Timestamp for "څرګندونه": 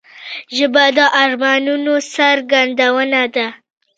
2.13-3.21